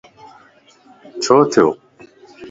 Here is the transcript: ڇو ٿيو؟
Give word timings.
ڇو 1.21 1.35
ٿيو؟ 1.51 1.67